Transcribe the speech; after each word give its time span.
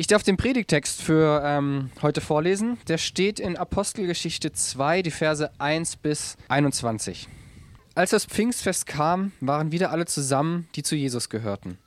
Ich 0.00 0.06
darf 0.06 0.22
den 0.22 0.36
Predigtext 0.36 1.02
für 1.02 1.42
ähm, 1.44 1.90
heute 2.02 2.20
vorlesen. 2.20 2.78
Der 2.86 2.98
steht 2.98 3.40
in 3.40 3.56
Apostelgeschichte 3.56 4.52
2, 4.52 5.02
die 5.02 5.10
Verse 5.10 5.50
1 5.58 5.96
bis 5.96 6.36
21. 6.46 7.26
Als 7.96 8.10
das 8.10 8.24
Pfingstfest 8.24 8.86
kam, 8.86 9.32
waren 9.40 9.72
wieder 9.72 9.90
alle 9.90 10.06
zusammen, 10.06 10.68
die 10.76 10.84
zu 10.84 10.94
Jesus 10.94 11.30
gehörten. 11.30 11.78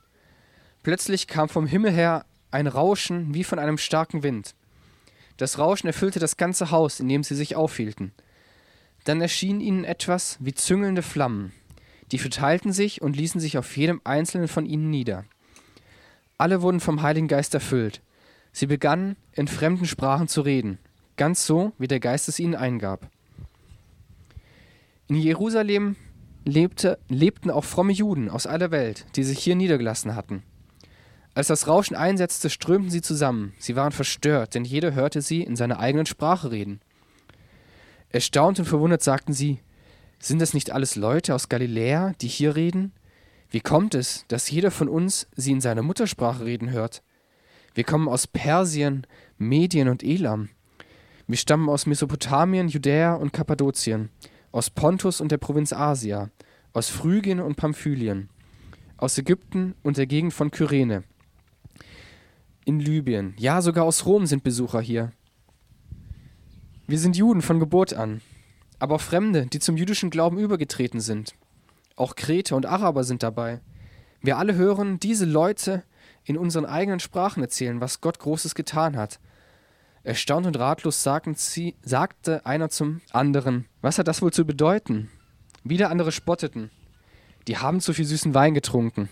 Plötzlich 0.82 1.26
kam 1.26 1.48
vom 1.48 1.66
Himmel 1.66 1.90
her 1.90 2.26
ein 2.50 2.66
Rauschen 2.66 3.32
wie 3.32 3.44
von 3.44 3.58
einem 3.58 3.78
starken 3.78 4.22
Wind. 4.22 4.54
Das 5.38 5.58
Rauschen 5.58 5.86
erfüllte 5.86 6.18
das 6.18 6.36
ganze 6.36 6.70
Haus, 6.70 7.00
in 7.00 7.08
dem 7.08 7.24
sie 7.24 7.34
sich 7.34 7.56
aufhielten. 7.56 8.12
Dann 9.04 9.22
erschien 9.22 9.62
ihnen 9.62 9.84
etwas 9.84 10.36
wie 10.38 10.52
züngelnde 10.52 11.00
Flammen. 11.00 11.52
Die 12.10 12.18
verteilten 12.18 12.74
sich 12.74 13.00
und 13.00 13.16
ließen 13.16 13.40
sich 13.40 13.56
auf 13.56 13.74
jedem 13.74 14.02
einzelnen 14.04 14.48
von 14.48 14.66
ihnen 14.66 14.90
nieder. 14.90 15.24
Alle 16.42 16.60
wurden 16.60 16.80
vom 16.80 17.02
Heiligen 17.02 17.28
Geist 17.28 17.54
erfüllt. 17.54 18.02
Sie 18.50 18.66
begannen, 18.66 19.14
in 19.30 19.46
fremden 19.46 19.84
Sprachen 19.84 20.26
zu 20.26 20.40
reden, 20.40 20.80
ganz 21.16 21.46
so, 21.46 21.70
wie 21.78 21.86
der 21.86 22.00
Geist 22.00 22.28
es 22.28 22.40
ihnen 22.40 22.56
eingab. 22.56 23.08
In 25.06 25.14
Jerusalem 25.14 25.94
lebte, 26.44 26.98
lebten 27.08 27.48
auch 27.48 27.62
fromme 27.62 27.92
Juden 27.92 28.28
aus 28.28 28.48
aller 28.48 28.72
Welt, 28.72 29.06
die 29.14 29.22
sich 29.22 29.38
hier 29.38 29.54
niedergelassen 29.54 30.16
hatten. 30.16 30.42
Als 31.32 31.46
das 31.46 31.68
Rauschen 31.68 31.94
einsetzte, 31.94 32.50
strömten 32.50 32.90
sie 32.90 33.02
zusammen. 33.02 33.52
Sie 33.60 33.76
waren 33.76 33.92
verstört, 33.92 34.56
denn 34.56 34.64
jeder 34.64 34.94
hörte 34.94 35.22
sie 35.22 35.42
in 35.42 35.54
seiner 35.54 35.78
eigenen 35.78 36.06
Sprache 36.06 36.50
reden. 36.50 36.80
Erstaunt 38.08 38.58
und 38.58 38.64
verwundert 38.64 39.04
sagten 39.04 39.32
sie, 39.32 39.60
sind 40.18 40.42
das 40.42 40.54
nicht 40.54 40.72
alles 40.72 40.96
Leute 40.96 41.36
aus 41.36 41.48
Galiläa, 41.48 42.14
die 42.20 42.26
hier 42.26 42.56
reden? 42.56 42.92
Wie 43.52 43.60
kommt 43.60 43.94
es, 43.94 44.24
dass 44.28 44.50
jeder 44.50 44.70
von 44.70 44.88
uns 44.88 45.28
sie 45.36 45.52
in 45.52 45.60
seiner 45.60 45.82
Muttersprache 45.82 46.46
reden 46.46 46.70
hört? 46.70 47.02
Wir 47.74 47.84
kommen 47.84 48.08
aus 48.08 48.26
Persien, 48.26 49.06
Medien 49.36 49.88
und 49.88 50.02
Elam. 50.02 50.48
Wir 51.26 51.36
stammen 51.36 51.68
aus 51.68 51.84
Mesopotamien, 51.84 52.68
Judäa 52.68 53.14
und 53.14 53.34
Kappadokien, 53.34 54.08
aus 54.52 54.70
Pontus 54.70 55.20
und 55.20 55.30
der 55.30 55.36
Provinz 55.36 55.74
Asia, 55.74 56.30
aus 56.72 56.88
Phrygien 56.88 57.40
und 57.40 57.56
Pamphylien, 57.56 58.30
aus 58.96 59.18
Ägypten 59.18 59.74
und 59.82 59.98
der 59.98 60.06
Gegend 60.06 60.32
von 60.32 60.50
Kyrene, 60.50 61.04
in 62.64 62.80
Libyen, 62.80 63.34
ja 63.38 63.60
sogar 63.60 63.84
aus 63.84 64.06
Rom 64.06 64.24
sind 64.24 64.44
Besucher 64.44 64.80
hier. 64.80 65.12
Wir 66.86 66.98
sind 66.98 67.16
Juden 67.18 67.42
von 67.42 67.60
Geburt 67.60 67.92
an, 67.92 68.22
aber 68.78 68.94
auch 68.94 69.00
Fremde, 69.00 69.46
die 69.46 69.58
zum 69.58 69.76
jüdischen 69.76 70.08
Glauben 70.08 70.38
übergetreten 70.38 71.00
sind. 71.00 71.34
Auch 71.96 72.16
Kreter 72.16 72.56
und 72.56 72.66
Araber 72.66 73.04
sind 73.04 73.22
dabei. 73.22 73.60
Wir 74.20 74.38
alle 74.38 74.54
hören 74.54 75.00
diese 75.00 75.24
Leute 75.24 75.82
in 76.24 76.38
unseren 76.38 76.64
eigenen 76.66 77.00
Sprachen 77.00 77.42
erzählen, 77.42 77.80
was 77.80 78.00
Gott 78.00 78.18
Großes 78.18 78.54
getan 78.54 78.96
hat. 78.96 79.18
Erstaunt 80.04 80.46
und 80.46 80.58
ratlos 80.58 81.06
sie, 81.36 81.76
sagte 81.82 82.44
einer 82.44 82.70
zum 82.70 83.00
anderen, 83.12 83.66
was 83.80 83.98
hat 83.98 84.08
das 84.08 84.22
wohl 84.22 84.32
zu 84.32 84.44
bedeuten? 84.44 85.10
Wieder 85.64 85.90
andere 85.90 86.12
spotteten. 86.12 86.70
Die 87.46 87.58
haben 87.58 87.80
zu 87.80 87.92
viel 87.92 88.04
süßen 88.04 88.34
Wein 88.34 88.54
getrunken. 88.54 89.08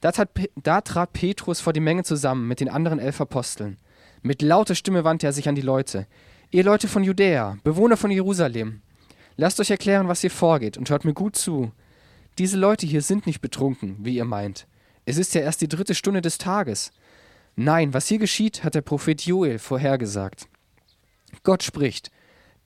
Da, 0.00 0.12
tat, 0.12 0.30
da 0.56 0.80
trat 0.80 1.12
Petrus 1.12 1.60
vor 1.60 1.72
die 1.72 1.80
Menge 1.80 2.04
zusammen 2.04 2.48
mit 2.48 2.60
den 2.60 2.70
anderen 2.70 2.98
elf 2.98 3.20
Aposteln. 3.20 3.78
Mit 4.22 4.40
lauter 4.42 4.74
Stimme 4.74 5.04
wandte 5.04 5.26
er 5.26 5.32
sich 5.32 5.48
an 5.48 5.54
die 5.54 5.60
Leute. 5.60 6.06
Ihr 6.50 6.64
Leute 6.64 6.88
von 6.88 7.04
Judäa, 7.04 7.58
Bewohner 7.62 7.96
von 7.96 8.10
Jerusalem, 8.10 8.80
lasst 9.36 9.60
euch 9.60 9.70
erklären, 9.70 10.08
was 10.08 10.22
hier 10.22 10.30
vorgeht, 10.30 10.78
und 10.78 10.90
hört 10.90 11.04
mir 11.04 11.14
gut 11.14 11.36
zu. 11.36 11.72
Diese 12.38 12.56
Leute 12.56 12.86
hier 12.86 13.02
sind 13.02 13.26
nicht 13.26 13.40
betrunken, 13.40 13.96
wie 14.00 14.16
ihr 14.16 14.24
meint. 14.24 14.66
Es 15.04 15.18
ist 15.18 15.34
ja 15.34 15.40
erst 15.40 15.60
die 15.60 15.68
dritte 15.68 15.94
Stunde 15.94 16.20
des 16.20 16.38
Tages. 16.38 16.92
Nein, 17.56 17.92
was 17.92 18.06
hier 18.06 18.18
geschieht, 18.18 18.64
hat 18.64 18.74
der 18.74 18.80
Prophet 18.80 19.20
Joel 19.22 19.58
vorhergesagt. 19.58 20.48
Gott 21.42 21.62
spricht, 21.62 22.10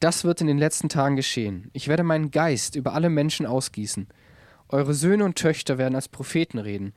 das 0.01 0.25
wird 0.25 0.41
in 0.41 0.47
den 0.47 0.59
letzten 0.59 0.89
Tagen 0.89 1.17
geschehen. 1.17 1.71
Ich 1.73 1.89
werde 1.89 2.03
meinen 2.03 2.31
Geist 2.31 2.77
über 2.77 2.93
alle 2.93 3.09
Menschen 3.09 3.47
ausgießen. 3.47 4.09
Eure 4.69 4.95
Söhne 4.95 5.25
und 5.25 5.37
Töchter 5.37 5.79
werden 5.79 5.95
als 5.95 6.09
Propheten 6.09 6.59
reden. 6.59 6.93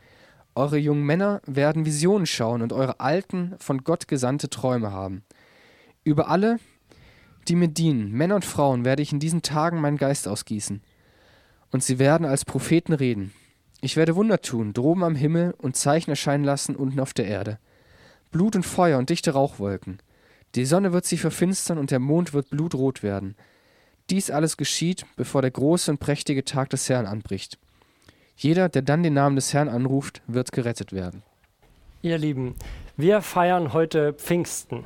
Eure 0.56 0.78
jungen 0.78 1.06
Männer 1.06 1.42
werden 1.46 1.86
Visionen 1.86 2.26
schauen 2.26 2.62
und 2.62 2.74
eure 2.74 3.00
Alten 3.00 3.56
von 3.60 3.84
Gott 3.84 4.08
gesandte 4.08 4.50
Träume 4.50 4.92
haben. 4.92 5.24
Über 6.04 6.30
alle, 6.30 6.60
die 7.48 7.56
mir 7.56 7.68
dienen, 7.68 8.12
Männer 8.12 8.36
und 8.36 8.46
Frauen, 8.46 8.84
werde 8.84 9.02
ich 9.02 9.14
in 9.14 9.20
diesen 9.20 9.42
Tagen 9.42 9.80
meinen 9.80 9.98
Geist 9.98 10.28
ausgießen 10.28 10.82
und 11.72 11.84
sie 11.84 12.00
werden 12.00 12.26
als 12.26 12.46
Propheten 12.46 12.94
reden. 12.94 13.34
Ich 13.82 13.96
werde 13.96 14.16
Wunder 14.16 14.42
tun, 14.42 14.74
droben 14.74 15.04
am 15.04 15.16
Himmel 15.16 15.54
und 15.58 15.76
Zeichen 15.76 16.10
erscheinen 16.10 16.44
lassen 16.44 16.76
unten 16.76 17.00
auf 17.00 17.14
der 17.14 17.28
Erde. 17.28 17.60
Blut 18.32 18.56
und 18.56 18.66
Feuer 18.66 18.98
und 18.98 19.10
dichte 19.10 19.32
Rauchwolken. 19.32 20.00
Die 20.56 20.66
Sonne 20.66 20.94
wird 20.94 21.06
sich 21.06 21.22
verfinstern 21.22 21.78
und 21.78 21.92
der 21.92 22.00
Mond 22.00 22.34
wird 22.34 22.50
blutrot 22.50 23.04
werden. 23.04 23.36
Dies 24.10 24.32
alles 24.32 24.58
geschieht, 24.58 25.06
bevor 25.16 25.42
der 25.42 25.52
große 25.52 25.92
und 25.92 26.00
prächtige 26.00 26.46
Tag 26.46 26.70
des 26.70 26.90
Herrn 26.90 27.06
anbricht. 27.06 27.60
Jeder, 28.36 28.70
der 28.70 28.82
dann 28.82 29.04
den 29.04 29.14
Namen 29.14 29.36
des 29.36 29.54
Herrn 29.54 29.68
anruft, 29.68 30.22
wird 30.28 30.52
gerettet 30.52 30.94
werden. 30.94 31.24
Ihr 32.02 32.18
Lieben, 32.18 32.56
wir 32.96 33.22
feiern 33.22 33.74
heute 33.74 34.14
Pfingsten. 34.14 34.86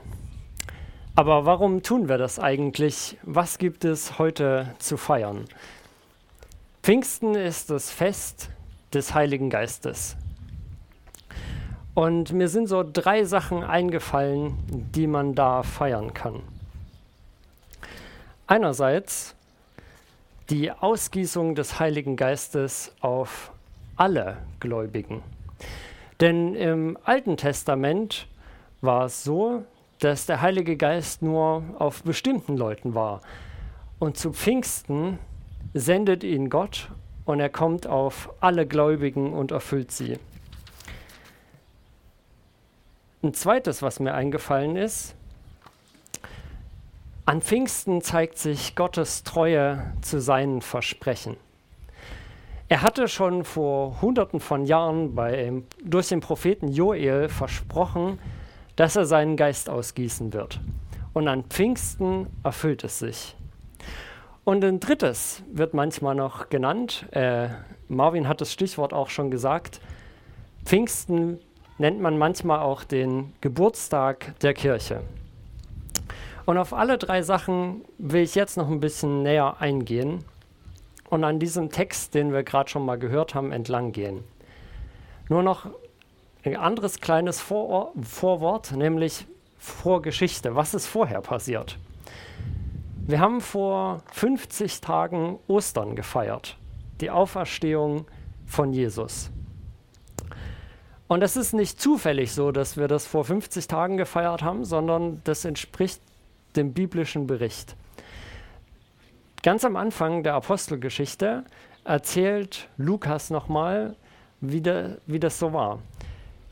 Aber 1.15 1.45
warum 1.45 1.83
tun 1.83 2.09
wir 2.09 2.17
das 2.17 2.39
eigentlich? 2.39 3.17
Was 3.23 3.57
gibt 3.57 3.85
es 3.85 4.17
heute 4.17 4.73
zu 4.79 4.97
feiern? 4.97 5.45
Pfingsten 6.83 7.35
ist 7.35 7.69
das 7.69 7.91
Fest 7.91 8.49
des 8.91 9.13
Heiligen 9.13 9.51
Geistes. 9.51 10.17
Und 11.93 12.33
mir 12.33 12.47
sind 12.47 12.65
so 12.65 12.83
drei 12.83 13.23
Sachen 13.23 13.63
eingefallen, 13.63 14.57
die 14.67 15.05
man 15.05 15.35
da 15.35 15.61
feiern 15.61 16.15
kann. 16.15 16.41
Einerseits 18.47 19.35
die 20.49 20.71
Ausgießung 20.71 21.53
des 21.53 21.79
Heiligen 21.79 22.15
Geistes 22.15 22.95
auf 22.99 23.51
alle 23.95 24.37
Gläubigen. 24.59 25.21
Denn 26.19 26.55
im 26.55 26.97
Alten 27.03 27.37
Testament 27.37 28.27
war 28.81 29.05
es 29.05 29.23
so, 29.23 29.65
dass 29.99 30.25
der 30.25 30.41
Heilige 30.41 30.77
Geist 30.77 31.21
nur 31.21 31.63
auf 31.77 32.01
bestimmten 32.01 32.57
Leuten 32.57 32.95
war. 32.95 33.21
Und 33.99 34.17
zu 34.17 34.33
Pfingsten 34.33 35.19
sendet 35.73 36.23
ihn 36.23 36.49
Gott 36.49 36.89
und 37.25 37.39
er 37.39 37.49
kommt 37.49 37.87
auf 37.87 38.33
alle 38.39 38.65
Gläubigen 38.65 39.33
und 39.33 39.51
erfüllt 39.51 39.91
sie. 39.91 40.17
Ein 43.23 43.33
zweites, 43.33 43.81
was 43.81 43.99
mir 43.99 44.13
eingefallen 44.13 44.75
ist, 44.75 45.15
an 47.25 47.41
Pfingsten 47.41 48.01
zeigt 48.01 48.39
sich 48.39 48.75
Gottes 48.75 49.23
Treue 49.23 49.93
zu 50.01 50.19
seinen 50.19 50.61
Versprechen. 50.61 51.37
Er 52.67 52.81
hatte 52.81 53.07
schon 53.07 53.43
vor 53.43 54.01
Hunderten 54.01 54.39
von 54.39 54.65
Jahren 54.65 55.13
bei, 55.13 55.61
durch 55.83 56.09
den 56.09 56.19
Propheten 56.19 56.69
Joel 56.69 57.29
versprochen, 57.29 58.17
dass 58.75 58.95
er 58.95 59.05
seinen 59.05 59.37
Geist 59.37 59.69
ausgießen 59.69 60.33
wird. 60.33 60.59
Und 61.13 61.27
an 61.27 61.43
Pfingsten 61.43 62.27
erfüllt 62.43 62.83
es 62.83 62.99
sich. 62.99 63.35
Und 64.43 64.63
ein 64.63 64.79
drittes 64.79 65.43
wird 65.51 65.73
manchmal 65.73 66.15
noch 66.15 66.49
genannt. 66.49 67.05
Äh, 67.11 67.49
Marvin 67.87 68.27
hat 68.27 68.41
das 68.41 68.51
Stichwort 68.51 68.93
auch 68.93 69.09
schon 69.09 69.29
gesagt. 69.29 69.81
Pfingsten 70.65 71.39
nennt 71.77 72.01
man 72.01 72.17
manchmal 72.17 72.59
auch 72.59 72.83
den 72.83 73.33
Geburtstag 73.41 74.33
der 74.39 74.53
Kirche. 74.53 75.01
Und 76.45 76.57
auf 76.57 76.73
alle 76.73 76.97
drei 76.97 77.21
Sachen 77.21 77.85
will 77.97 78.23
ich 78.23 78.35
jetzt 78.35 78.57
noch 78.57 78.67
ein 78.67 78.79
bisschen 78.79 79.21
näher 79.23 79.57
eingehen 79.59 80.23
und 81.09 81.23
an 81.23 81.39
diesem 81.39 81.69
Text, 81.69 82.15
den 82.15 82.33
wir 82.33 82.43
gerade 82.43 82.69
schon 82.69 82.85
mal 82.85 82.97
gehört 82.97 83.35
haben, 83.35 83.51
entlang 83.51 83.91
gehen. 83.91 84.23
Nur 85.29 85.43
noch 85.43 85.67
ein 86.43 86.55
anderes 86.55 86.99
kleines 86.99 87.39
Vor 87.39 87.93
Vorwort, 88.01 88.71
nämlich 88.71 89.27
Vorgeschichte. 89.59 90.55
Was 90.55 90.73
ist 90.73 90.87
vorher 90.87 91.21
passiert? 91.21 91.77
Wir 93.11 93.19
haben 93.19 93.41
vor 93.41 94.03
50 94.13 94.79
Tagen 94.79 95.37
Ostern 95.49 95.97
gefeiert, 95.97 96.55
die 97.01 97.09
Auferstehung 97.09 98.05
von 98.45 98.71
Jesus. 98.71 99.31
Und 101.09 101.21
es 101.21 101.35
ist 101.35 101.51
nicht 101.51 101.81
zufällig 101.81 102.31
so, 102.31 102.53
dass 102.53 102.77
wir 102.77 102.87
das 102.87 103.05
vor 103.05 103.25
50 103.25 103.67
Tagen 103.67 103.97
gefeiert 103.97 104.43
haben, 104.43 104.63
sondern 104.63 105.19
das 105.25 105.43
entspricht 105.43 106.01
dem 106.55 106.71
biblischen 106.71 107.27
Bericht. 107.27 107.75
Ganz 109.43 109.65
am 109.65 109.75
Anfang 109.75 110.23
der 110.23 110.35
Apostelgeschichte 110.35 111.43
erzählt 111.83 112.69
Lukas 112.77 113.29
nochmal, 113.29 113.97
wie, 114.39 114.63
wie 115.05 115.19
das 115.19 115.37
so 115.37 115.51
war. 115.51 115.79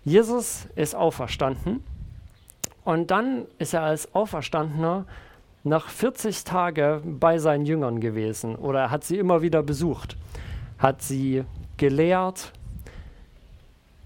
Jesus 0.04 0.68
ist 0.76 0.94
auferstanden 0.94 1.86
und 2.84 3.12
dann 3.12 3.46
ist 3.60 3.74
er 3.74 3.84
als 3.84 4.14
Auferstandener 4.14 5.06
nach 5.64 5.90
40 5.90 6.44
Tagen 6.44 7.20
bei 7.20 7.38
seinen 7.38 7.66
Jüngern 7.66 8.00
gewesen 8.00 8.56
oder 8.56 8.92
hat 8.92 9.04
sie 9.04 9.18
immer 9.18 9.42
wieder 9.42 9.64
besucht, 9.64 10.18
hat 10.78 11.02
sie 11.02 11.44
gelehrt. 11.78 12.54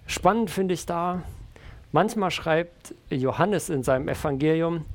Spannend 0.08 0.50
finde 0.50 0.74
ich 0.74 0.86
da, 0.86 1.22
Manchmal 1.94 2.32
schreibt 2.32 2.96
Johannes 3.12 3.70
in 3.70 3.84
seinem 3.84 4.10
Evangelium, 4.10 4.86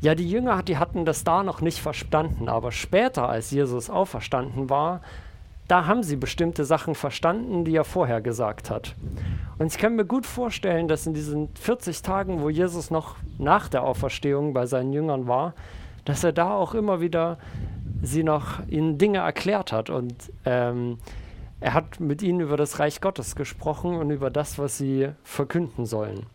ja, 0.00 0.16
die 0.16 0.28
Jünger, 0.28 0.64
die 0.64 0.78
hatten 0.78 1.04
das 1.04 1.22
da 1.22 1.44
noch 1.44 1.60
nicht 1.60 1.78
verstanden, 1.78 2.48
aber 2.48 2.72
später, 2.72 3.28
als 3.28 3.52
Jesus 3.52 3.88
auferstanden 3.88 4.68
war, 4.68 5.00
da 5.68 5.86
haben 5.86 6.02
sie 6.02 6.16
bestimmte 6.16 6.64
Sachen 6.64 6.96
verstanden, 6.96 7.64
die 7.64 7.76
er 7.76 7.84
vorher 7.84 8.20
gesagt 8.20 8.68
hat. 8.68 8.96
Und 9.58 9.68
ich 9.68 9.78
kann 9.78 9.94
mir 9.94 10.04
gut 10.04 10.26
vorstellen, 10.26 10.88
dass 10.88 11.06
in 11.06 11.14
diesen 11.14 11.54
40 11.54 12.02
Tagen, 12.02 12.42
wo 12.42 12.50
Jesus 12.50 12.90
noch 12.90 13.14
nach 13.38 13.68
der 13.68 13.84
Auferstehung 13.84 14.54
bei 14.54 14.66
seinen 14.66 14.92
Jüngern 14.92 15.28
war, 15.28 15.54
dass 16.04 16.24
er 16.24 16.32
da 16.32 16.52
auch 16.52 16.74
immer 16.74 17.00
wieder 17.00 17.38
sie 18.02 18.22
noch 18.22 18.66
ihnen 18.68 18.98
Dinge 18.98 19.18
erklärt 19.18 19.72
hat 19.72 19.90
und 19.90 20.14
ähm, 20.44 20.98
er 21.60 21.72
hat 21.72 21.98
mit 22.00 22.22
ihnen 22.22 22.40
über 22.40 22.56
das 22.56 22.78
Reich 22.78 23.00
Gottes 23.00 23.36
gesprochen 23.36 23.96
und 23.96 24.10
über 24.10 24.30
das, 24.30 24.58
was 24.58 24.76
sie 24.76 25.08
verkünden 25.22 25.86
sollen. 25.86 26.26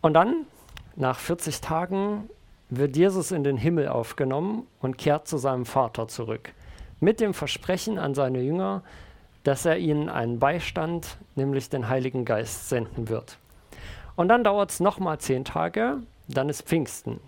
Und 0.00 0.14
dann, 0.14 0.46
nach 0.96 1.18
40 1.18 1.60
Tagen, 1.60 2.30
wird 2.70 2.96
Jesus 2.96 3.30
in 3.30 3.44
den 3.44 3.56
Himmel 3.56 3.88
aufgenommen 3.88 4.66
und 4.80 4.96
kehrt 4.96 5.26
zu 5.28 5.38
seinem 5.38 5.66
Vater 5.66 6.08
zurück. 6.08 6.52
Mit 7.00 7.20
dem 7.20 7.34
Versprechen 7.34 7.98
an 7.98 8.14
seine 8.14 8.40
Jünger, 8.40 8.82
dass 9.44 9.64
er 9.64 9.78
ihnen 9.78 10.08
einen 10.08 10.38
Beistand, 10.38 11.18
nämlich 11.34 11.68
den 11.70 11.88
Heiligen 11.88 12.24
Geist, 12.24 12.68
senden 12.68 13.08
wird. 13.08 13.38
Und 14.16 14.28
dann 14.28 14.44
dauert 14.44 14.70
es 14.70 14.80
nochmal 14.80 15.18
zehn 15.18 15.44
Tage, 15.44 15.98
dann 16.28 16.48
ist 16.48 16.62
Pfingsten. 16.62 17.20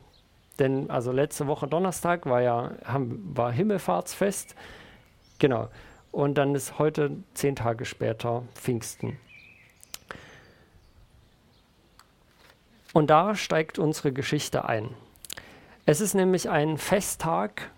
Denn 0.59 0.91
also 0.91 1.11
letzte 1.11 1.47
Woche 1.47 1.67
Donnerstag 1.67 2.27
war 2.27 2.43
ja 2.43 2.73
war 2.87 3.51
Himmelfahrtsfest 3.53 4.55
Genau. 5.41 5.69
Und 6.13 6.35
dann 6.35 6.55
ist 6.55 6.79
heute 6.79 7.17
zehn 7.35 7.57
Tage 7.57 7.85
später 7.85 8.45
Pfingsten. 8.55 9.19
Und 12.93 13.11
da 13.11 13.35
steigt 13.35 13.79
unsere 13.79 14.13
Geschichte 14.13 14.65
ein. 14.65 14.91
Es 15.87 16.01
ist 16.01 16.15
nämlich 16.15 16.51
ein 16.51 16.77
Festtag, 16.77 17.71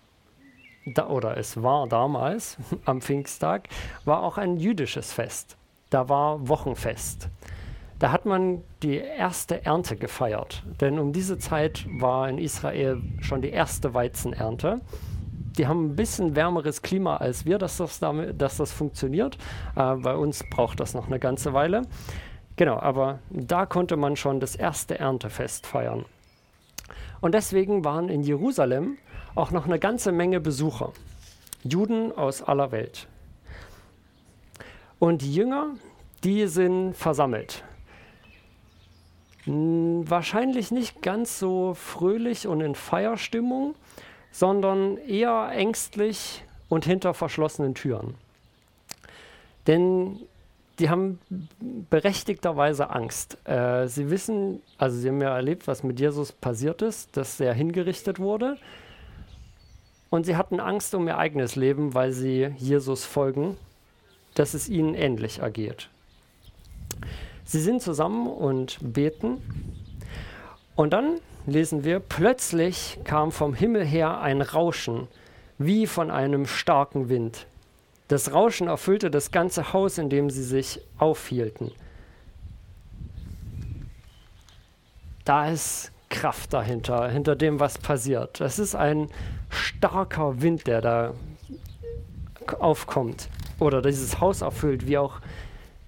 da, 0.85 1.07
oder 1.07 1.37
es 1.37 1.63
war 1.63 1.87
damals 1.87 2.57
am 2.85 3.01
Pfingsttag, 3.01 3.69
war 4.05 4.21
auch 4.21 4.37
ein 4.37 4.57
jüdisches 4.57 5.13
Fest. 5.13 5.55
Da 5.89 6.09
war 6.09 6.47
Wochenfest. 6.47 7.29
Da 8.03 8.11
hat 8.11 8.25
man 8.25 8.65
die 8.81 8.97
erste 8.97 9.63
Ernte 9.63 9.95
gefeiert, 9.95 10.61
denn 10.81 10.99
um 10.99 11.13
diese 11.13 11.37
Zeit 11.37 11.85
war 12.01 12.27
in 12.27 12.37
Israel 12.37 13.01
schon 13.21 13.41
die 13.41 13.51
erste 13.51 13.93
Weizenernte 13.93 14.81
die 15.57 15.67
haben 15.67 15.85
ein 15.85 15.95
bisschen 15.95 16.35
wärmeres 16.35 16.81
Klima 16.81 17.15
als 17.15 17.45
wir, 17.45 17.57
dass 17.57 17.77
das, 17.77 17.99
damit, 17.99 18.41
dass 18.41 18.57
das 18.57 18.73
funktioniert. 18.73 19.37
Äh, 19.77 19.95
bei 19.95 20.15
uns 20.15 20.43
braucht 20.49 20.81
das 20.81 20.93
noch 20.93 21.07
eine 21.07 21.17
ganze 21.17 21.53
Weile. 21.53 21.83
Genau, 22.57 22.77
aber 22.77 23.19
da 23.29 23.65
konnte 23.65 23.95
man 23.95 24.17
schon 24.17 24.41
das 24.41 24.57
erste 24.57 24.99
Erntefest 24.99 25.65
feiern. 25.65 26.03
Und 27.21 27.33
deswegen 27.35 27.85
waren 27.85 28.09
in 28.09 28.21
Jerusalem 28.21 28.97
auch 29.33 29.51
noch 29.51 29.65
eine 29.65 29.79
ganze 29.79 30.11
Menge 30.11 30.41
Besucher, 30.41 30.91
Juden 31.63 32.11
aus 32.11 32.41
aller 32.41 32.73
Welt. 32.73 33.07
Und 34.99 35.21
die 35.21 35.33
Jünger, 35.33 35.67
die 36.25 36.47
sind 36.47 36.95
versammelt. 36.95 37.63
Hm, 39.45 40.09
wahrscheinlich 40.09 40.71
nicht 40.71 41.01
ganz 41.01 41.39
so 41.39 41.73
fröhlich 41.73 42.47
und 42.47 42.61
in 42.61 42.75
Feierstimmung, 42.75 43.75
sondern 44.31 44.97
eher 44.97 45.49
ängstlich 45.51 46.43
und 46.69 46.85
hinter 46.85 47.13
verschlossenen 47.13 47.75
Türen. 47.75 48.15
Denn 49.67 50.19
die 50.79 50.89
haben 50.89 51.19
berechtigterweise 51.89 52.89
Angst. 52.89 53.37
Äh, 53.47 53.87
sie 53.87 54.09
wissen, 54.09 54.61
also 54.77 54.97
sie 54.97 55.09
haben 55.09 55.21
ja 55.21 55.35
erlebt, 55.35 55.67
was 55.67 55.83
mit 55.83 55.99
Jesus 55.99 56.31
passiert 56.31 56.81
ist, 56.81 57.15
dass 57.15 57.39
er 57.39 57.53
hingerichtet 57.53 58.19
wurde. 58.19 58.57
Und 60.09 60.25
sie 60.25 60.35
hatten 60.35 60.59
Angst 60.59 60.95
um 60.95 61.07
ihr 61.07 61.17
eigenes 61.17 61.55
Leben, 61.55 61.93
weil 61.93 62.11
sie 62.11 62.53
Jesus 62.57 63.05
folgen, 63.05 63.57
dass 64.35 64.53
es 64.53 64.67
ihnen 64.67 64.95
ähnlich 64.95 65.39
ergeht. 65.39 65.89
Sie 67.53 67.61
sind 67.61 67.83
zusammen 67.83 68.25
und 68.25 68.79
beten. 68.81 69.37
Und 70.75 70.91
dann 70.91 71.19
lesen 71.45 71.83
wir, 71.83 71.99
plötzlich 71.99 72.97
kam 73.03 73.31
vom 73.31 73.53
Himmel 73.53 73.85
her 73.85 74.21
ein 74.21 74.41
Rauschen, 74.41 75.07
wie 75.59 75.85
von 75.85 76.09
einem 76.09 76.47
starken 76.47 77.09
Wind. 77.09 77.45
Das 78.07 78.33
Rauschen 78.33 78.69
erfüllte 78.69 79.11
das 79.11 79.29
ganze 79.29 79.71
Haus, 79.71 79.99
in 79.99 80.09
dem 80.09 80.31
sie 80.31 80.41
sich 80.41 80.81
aufhielten. 80.97 81.71
Da 85.23 85.49
ist 85.49 85.91
Kraft 86.09 86.53
dahinter, 86.53 87.07
hinter 87.07 87.35
dem, 87.35 87.59
was 87.59 87.77
passiert. 87.77 88.39
Das 88.39 88.57
ist 88.57 88.73
ein 88.73 89.11
starker 89.51 90.41
Wind, 90.41 90.65
der 90.65 90.81
da 90.81 91.13
aufkommt 92.59 93.29
oder 93.59 93.83
dieses 93.83 94.19
Haus 94.19 94.41
erfüllt, 94.41 94.87
wie 94.87 94.97
auch 94.97 95.19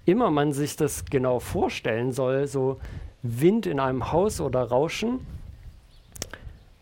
immer 0.06 0.30
man 0.30 0.52
sich 0.52 0.76
das 0.76 1.04
genau 1.04 1.40
vorstellen 1.40 2.12
soll, 2.12 2.46
so 2.46 2.80
Wind 3.22 3.66
in 3.66 3.80
einem 3.80 4.12
Haus 4.12 4.40
oder 4.40 4.62
Rauschen. 4.62 5.20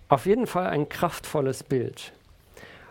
Auf 0.08 0.26
jeden 0.26 0.46
Fall 0.46 0.66
ein 0.66 0.88
kraftvolles 0.88 1.64
Bild. 1.64 2.12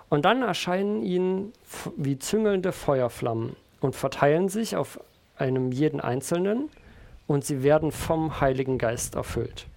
Und 0.09 0.25
dann 0.25 0.41
erscheinen 0.41 1.01
ihnen 1.01 1.53
wie 1.95 2.19
züngelnde 2.19 2.71
Feuerflammen 2.71 3.55
und 3.79 3.95
verteilen 3.95 4.49
sich 4.49 4.75
auf 4.75 4.99
einem 5.37 5.71
jeden 5.71 6.01
Einzelnen 6.01 6.69
und 7.27 7.45
sie 7.45 7.63
werden 7.63 7.91
vom 7.91 8.41
Heiligen 8.41 8.77
Geist 8.77 9.15
erfüllt. 9.15 9.67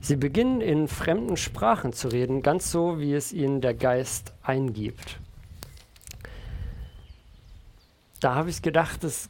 Sie 0.00 0.16
beginnen 0.16 0.60
in 0.60 0.86
fremden 0.86 1.36
Sprachen 1.38 1.94
zu 1.94 2.08
reden, 2.08 2.42
ganz 2.42 2.70
so, 2.70 3.00
wie 3.00 3.14
es 3.14 3.32
ihnen 3.32 3.62
der 3.62 3.72
Geist 3.72 4.34
eingibt. 4.42 5.18
Da 8.24 8.36
habe 8.36 8.48
ich 8.48 8.62
gedacht, 8.62 9.04
es, 9.04 9.28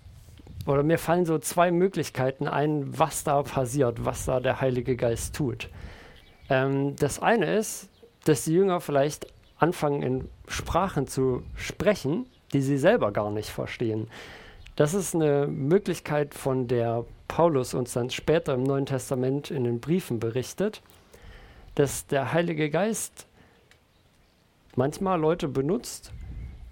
oder 0.66 0.84
mir 0.84 0.98
fallen 0.98 1.26
so 1.26 1.36
zwei 1.40 1.72
Möglichkeiten 1.72 2.46
ein, 2.46 2.96
was 2.96 3.24
da 3.24 3.42
passiert, 3.42 4.04
was 4.04 4.24
da 4.24 4.38
der 4.38 4.60
Heilige 4.60 4.94
Geist 4.94 5.34
tut. 5.34 5.68
Ähm, 6.48 6.94
das 6.94 7.18
eine 7.18 7.56
ist, 7.56 7.88
dass 8.24 8.44
die 8.44 8.52
Jünger 8.52 8.80
vielleicht 8.80 9.26
anfangen, 9.58 10.02
in 10.04 10.28
Sprachen 10.46 11.08
zu 11.08 11.42
sprechen, 11.56 12.26
die 12.52 12.62
sie 12.62 12.78
selber 12.78 13.10
gar 13.10 13.32
nicht 13.32 13.48
verstehen. 13.50 14.06
Das 14.76 14.94
ist 14.94 15.12
eine 15.12 15.48
Möglichkeit, 15.48 16.32
von 16.32 16.68
der 16.68 17.04
Paulus 17.26 17.74
uns 17.74 17.94
dann 17.94 18.10
später 18.10 18.54
im 18.54 18.62
Neuen 18.62 18.86
Testament 18.86 19.50
in 19.50 19.64
den 19.64 19.80
Briefen 19.80 20.20
berichtet, 20.20 20.82
dass 21.74 22.06
der 22.06 22.32
Heilige 22.32 22.70
Geist 22.70 23.26
manchmal 24.76 25.18
Leute 25.18 25.48
benutzt, 25.48 26.12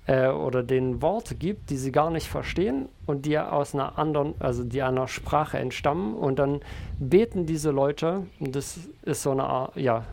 äh, 0.06 0.28
oder 0.28 0.62
denen 0.62 1.02
Worte 1.02 1.34
gibt, 1.34 1.70
die 1.70 1.76
sie 1.76 1.92
gar 1.92 2.10
nicht 2.10 2.28
verstehen 2.28 2.88
und 3.06 3.26
die 3.26 3.38
aus 3.38 3.74
einer 3.74 3.98
anderen, 3.98 4.34
also 4.40 4.64
die 4.64 4.82
einer 4.82 5.08
Sprache 5.08 5.58
entstammen 5.58 6.14
und 6.14 6.38
dann 6.38 6.60
beten 6.98 7.46
diese 7.46 7.70
Leute, 7.70 8.26
und 8.40 8.56
das 8.56 8.80
ist 9.02 9.22
so 9.22 9.32
eine, 9.32 9.70
ja, 9.74 10.04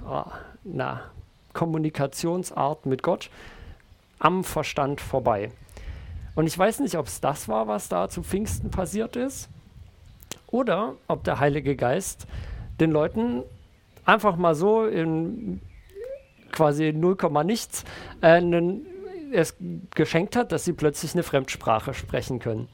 eine 0.65 1.01
Kommunikationsart 1.53 2.85
mit 2.85 3.03
Gott, 3.03 3.29
am 4.19 4.43
Verstand 4.43 5.01
vorbei. 5.01 5.51
Und 6.35 6.45
ich 6.47 6.57
weiß 6.57 6.79
nicht, 6.81 6.97
ob 6.97 7.07
es 7.07 7.21
das 7.21 7.47
war, 7.47 7.67
was 7.67 7.89
da 7.89 8.09
zu 8.09 8.23
Pfingsten 8.23 8.69
passiert 8.71 9.15
ist, 9.15 9.49
oder 10.47 10.95
ob 11.07 11.23
der 11.23 11.39
Heilige 11.39 11.75
Geist 11.75 12.27
den 12.79 12.91
Leuten 12.91 13.43
einfach 14.05 14.35
mal 14.35 14.55
so 14.55 14.85
in 14.85 15.61
quasi 16.51 16.93
0, 16.93 17.17
nichts 17.43 17.83
äh, 18.21 18.27
einen 18.27 18.85
es 19.31 19.55
geschenkt 19.95 20.35
hat, 20.35 20.51
dass 20.51 20.65
sie 20.65 20.73
plötzlich 20.73 21.13
eine 21.13 21.23
Fremdsprache 21.23 21.93
sprechen 21.93 22.39
können. 22.39 22.67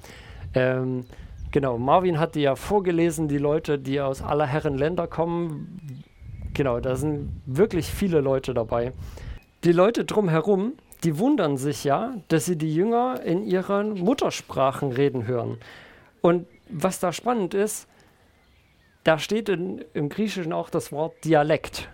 Ähm, 0.54 1.06
genau, 1.52 1.78
Marvin 1.78 2.20
hatte 2.20 2.40
ja 2.40 2.56
vorgelesen, 2.56 3.28
die 3.28 3.38
Leute, 3.38 3.80
die 3.80 4.02
aus 4.02 4.22
aller 4.22 4.46
Herren 4.46 4.78
Länder 4.78 5.08
kommen. 5.08 6.04
Genau, 6.54 6.80
da 6.80 6.96
sind 6.96 7.42
wirklich 7.46 7.88
viele 7.88 8.22
Leute 8.22 8.54
dabei. 8.54 8.94
Die 9.64 9.72
Leute 9.72 10.06
drumherum, 10.06 10.74
die 11.04 11.20
wundern 11.20 11.58
sich 11.58 11.84
ja, 11.84 12.16
dass 12.30 12.46
sie 12.46 12.58
die 12.58 12.74
Jünger 12.74 13.22
in 13.24 13.44
ihren 13.44 14.00
Muttersprachen 14.00 14.92
reden 14.92 15.28
hören. 15.28 15.58
Und 16.22 16.48
was 16.70 17.00
da 17.00 17.12
spannend 17.12 17.54
ist, 17.54 17.88
da 19.04 19.20
steht 19.20 19.50
in, 19.50 19.86
im 19.94 20.10
Griechischen 20.10 20.52
auch 20.52 20.70
das 20.70 20.92
Wort 20.92 21.24
Dialekt. 21.24 21.90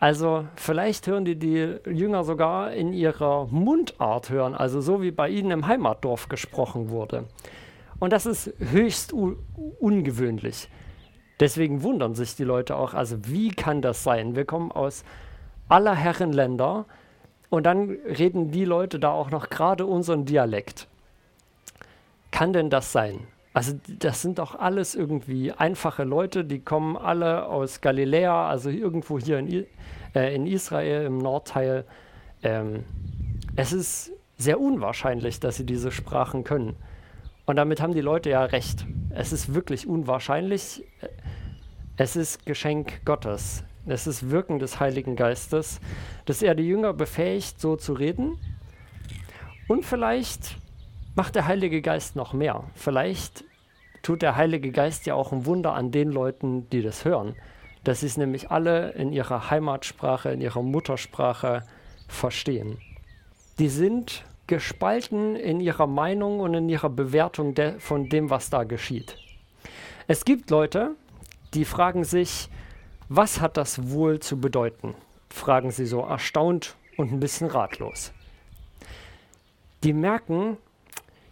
Also 0.00 0.46
vielleicht 0.54 1.06
hören 1.08 1.24
die 1.24 1.36
die 1.36 1.76
Jünger 1.86 2.22
sogar 2.22 2.72
in 2.72 2.92
ihrer 2.92 3.46
Mundart 3.46 4.30
hören, 4.30 4.54
also 4.54 4.80
so 4.80 5.02
wie 5.02 5.10
bei 5.10 5.28
ihnen 5.28 5.50
im 5.50 5.66
Heimatdorf 5.66 6.28
gesprochen 6.28 6.90
wurde. 6.90 7.24
Und 7.98 8.12
das 8.12 8.26
ist 8.26 8.52
höchst 8.58 9.12
ungewöhnlich. 9.12 10.68
Deswegen 11.40 11.82
wundern 11.82 12.14
sich 12.14 12.36
die 12.36 12.44
Leute 12.44 12.76
auch, 12.76 12.94
also 12.94 13.16
wie 13.26 13.50
kann 13.50 13.82
das 13.82 14.04
sein? 14.04 14.36
Wir 14.36 14.44
kommen 14.44 14.70
aus 14.70 15.04
aller 15.68 15.94
Herren 15.94 16.32
Länder 16.32 16.86
und 17.50 17.64
dann 17.64 17.90
reden 17.90 18.50
die 18.50 18.64
Leute 18.64 19.00
da 19.00 19.10
auch 19.10 19.30
noch 19.30 19.50
gerade 19.50 19.84
unseren 19.84 20.24
Dialekt. 20.24 20.86
Kann 22.30 22.52
denn 22.52 22.70
das 22.70 22.92
sein? 22.92 23.26
Also 23.58 23.72
das 23.98 24.22
sind 24.22 24.38
doch 24.38 24.54
alles 24.54 24.94
irgendwie 24.94 25.50
einfache 25.50 26.04
Leute, 26.04 26.44
die 26.44 26.60
kommen 26.60 26.96
alle 26.96 27.46
aus 27.46 27.80
Galiläa, 27.80 28.48
also 28.48 28.70
irgendwo 28.70 29.18
hier 29.18 29.40
in, 29.40 29.66
äh, 30.14 30.32
in 30.32 30.46
Israel 30.46 31.04
im 31.04 31.18
Nordteil. 31.18 31.84
Ähm, 32.44 32.84
es 33.56 33.72
ist 33.72 34.12
sehr 34.36 34.60
unwahrscheinlich, 34.60 35.40
dass 35.40 35.56
sie 35.56 35.66
diese 35.66 35.90
Sprachen 35.90 36.44
können. 36.44 36.76
Und 37.46 37.56
damit 37.56 37.80
haben 37.82 37.94
die 37.94 38.00
Leute 38.00 38.30
ja 38.30 38.44
recht. 38.44 38.86
Es 39.10 39.32
ist 39.32 39.52
wirklich 39.52 39.88
unwahrscheinlich. 39.88 40.84
Es 41.96 42.14
ist 42.14 42.46
Geschenk 42.46 43.04
Gottes. 43.04 43.64
Es 43.86 44.06
ist 44.06 44.30
Wirken 44.30 44.60
des 44.60 44.78
Heiligen 44.78 45.16
Geistes, 45.16 45.80
dass 46.26 46.42
er 46.42 46.54
die 46.54 46.68
Jünger 46.68 46.92
befähigt, 46.92 47.60
so 47.60 47.74
zu 47.74 47.94
reden. 47.94 48.38
Und 49.66 49.84
vielleicht 49.84 50.58
macht 51.16 51.34
der 51.34 51.48
Heilige 51.48 51.82
Geist 51.82 52.14
noch 52.14 52.32
mehr. 52.32 52.62
Vielleicht 52.76 53.47
tut 54.08 54.22
der 54.22 54.36
Heilige 54.36 54.70
Geist 54.70 55.04
ja 55.04 55.12
auch 55.12 55.32
ein 55.32 55.44
Wunder 55.44 55.74
an 55.74 55.90
den 55.90 56.10
Leuten, 56.10 56.66
die 56.70 56.80
das 56.80 57.04
hören. 57.04 57.36
Dass 57.84 58.00
sie 58.00 58.06
es 58.06 58.16
nämlich 58.16 58.50
alle 58.50 58.92
in 58.92 59.12
ihrer 59.12 59.50
Heimatsprache, 59.50 60.30
in 60.30 60.40
ihrer 60.40 60.62
Muttersprache 60.62 61.62
verstehen. 62.08 62.78
Die 63.58 63.68
sind 63.68 64.24
gespalten 64.46 65.36
in 65.36 65.60
ihrer 65.60 65.86
Meinung 65.86 66.40
und 66.40 66.54
in 66.54 66.70
ihrer 66.70 66.88
Bewertung 66.88 67.54
de 67.54 67.78
von 67.80 68.08
dem, 68.08 68.30
was 68.30 68.48
da 68.48 68.64
geschieht. 68.64 69.18
Es 70.06 70.24
gibt 70.24 70.48
Leute, 70.48 70.92
die 71.52 71.66
fragen 71.66 72.04
sich, 72.04 72.48
was 73.10 73.42
hat 73.42 73.58
das 73.58 73.90
wohl 73.90 74.20
zu 74.20 74.40
bedeuten? 74.40 74.94
Fragen 75.28 75.70
sie 75.70 75.84
so 75.84 76.00
erstaunt 76.00 76.76
und 76.96 77.12
ein 77.12 77.20
bisschen 77.20 77.48
ratlos. 77.48 78.12
Die 79.84 79.92
merken, 79.92 80.56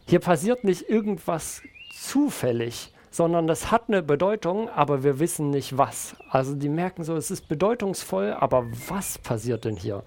hier 0.07 0.21
passiert 0.21 0.63
nicht 0.63 0.91
irgendwas 0.91 1.63
zufällig, 2.09 2.93
sondern 3.11 3.47
das 3.47 3.71
hat 3.71 3.85
eine 3.89 4.03
Bedeutung, 4.03 4.69
aber 4.69 5.03
wir 5.03 5.19
wissen 5.19 5.51
nicht 5.51 5.79
was. 5.79 6.17
Also 6.31 6.55
die 6.55 6.69
merken 6.69 7.05
so, 7.05 7.17
es 7.17 7.31
ist 7.31 7.49
bedeutungsvoll, 7.49 8.33
aber 8.33 8.67
was 8.89 9.19
passiert 9.19 9.65
denn 9.65 9.77
hier? 9.77 10.03